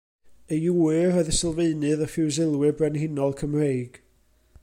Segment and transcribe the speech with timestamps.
[0.55, 3.93] Ei ŵyr oedd sylfaenydd y Ffiwsilwyr Brenhinol Cymreig.